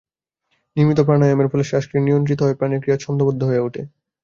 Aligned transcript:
নিয়মিত 0.75 0.99
প্রাণায়ামের 0.99 1.49
ফলে 1.51 1.63
শ্বাসক্রিয়া 1.63 2.05
নিয়ন্ত্রিত 2.05 2.39
হয়, 2.41 2.57
প্রাণের 2.59 2.81
ক্রিয়া 2.81 3.01
ছন্দোবদ্ধ 3.01 3.41
হইয়া 3.43 3.65
উঠে। 3.67 3.81